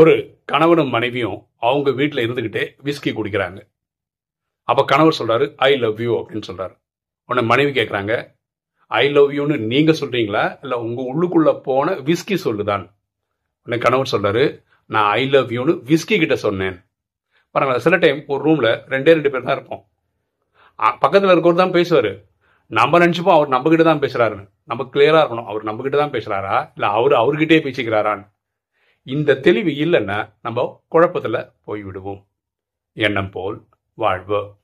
ஒரு 0.00 0.12
கணவனும் 0.50 0.92
மனைவியும் 0.94 1.36
அவங்க 1.66 1.90
வீட்டில் 1.98 2.22
இருந்துக்கிட்டே 2.24 2.62
விஸ்கி 2.86 3.10
குடிக்கிறாங்க. 3.18 3.58
அப்போ 4.68 4.82
கணவர் 4.84 5.18
சொல்கிறாரு 5.18 5.46
ஐ 5.68 5.76
லவ் 5.82 6.00
யூ 6.04 6.12
அப்படின்னு 6.20 6.46
சொல்கிறாரு 6.48 6.74
உடனே 7.28 7.46
மனைவி 7.50 7.72
கேட்குறாங்க 7.76 8.14
ஐ 8.86 9.04
லவ் 9.16 9.30
யூன்னு 9.36 9.56
நீங்கள் 9.72 9.98
சொல்கிறீங்களா 10.00 10.58
இல்லை 10.62 10.78
உங்கள் 10.86 11.08
உள்ளுக்குள்ளே 11.10 11.54
போன 11.68 11.94
விஸ்கி 12.08 12.38
சொல்லுதான். 12.46 12.84
உடனே 13.66 13.80
கணவர் 13.86 14.12
சொல்கிறாரு 14.14 14.44
நான் 14.86 15.08
ஐ 15.20 15.22
லவ் 15.36 15.54
யூன்னு 15.58 15.76
விஸ்கி 15.92 16.18
கிட்ட 16.24 16.36
சொன்னேன். 16.46 16.76
பாருங்களா 17.54 17.84
சில 17.86 17.96
டைம் 17.96 18.20
ஒரு 18.26 18.42
ரூமில் 18.48 18.70
ரெண்டே 18.94 19.16
ரெண்டு 19.16 19.30
பேர் 19.30 19.48
தான் 19.48 19.56
இருப்போம். 19.58 19.82
பக்கத்தில் 21.02 21.32
இருக்கவர் 21.36 21.62
தான் 21.64 21.76
பேசுவார். 21.78 22.12
நம்ம 22.66 22.98
நினச்சிப்போம் 23.06 23.38
அவர் 23.38 23.54
நம்ம 23.56 23.84
தான் 23.92 24.04
பேசுகிறாருன்னு 24.04 24.46
நம்ம 24.70 24.90
கிளியராக 24.94 25.24
இருக்கணும். 25.24 25.50
அவர் 25.52 25.70
நம்ம 25.70 25.98
தான் 26.02 26.14
பேசுகிறாரா 26.18 26.56
இல்லை 26.76 26.90
அவர் 26.98 27.20
அவர்கிட்டே 27.24 27.64
பேசிக்கிறாரான்னு. 27.68 28.26
இந்த 29.04 29.34
தெளிவு 29.34 29.70
இல்லைன்னா 29.70 30.34
நம்ம 30.42 30.82
குழப்பத்தில் 30.88 31.50
போய் 31.64 31.82
விடுவோம் 31.84 32.26
எண்ணம் 32.92 33.30
போல் 33.30 33.66
வாழ்வு. 33.94 34.56